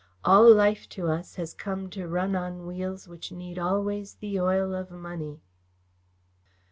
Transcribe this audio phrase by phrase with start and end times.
[0.25, 4.73] All life to us has come to run on wheels which need always the oil
[4.73, 5.43] of money."